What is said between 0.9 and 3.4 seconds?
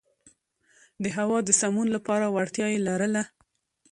د هوا د سمون لپاره وړتیا یې لرله.